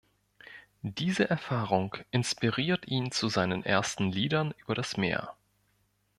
Diese 0.81 1.29
Erfahrung 1.29 1.95
inspiriert 2.09 2.87
ihn 2.87 3.11
zu 3.11 3.27
seinen 3.27 3.63
ersten 3.63 4.11
Liedern 4.11 4.51
über 4.57 4.73
das 4.73 4.97
Meer. 4.97 5.35